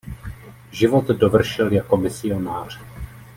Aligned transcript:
Život 0.71 1.07
dovršil 1.07 1.71
jako 1.73 1.97
misionář. 1.97 2.79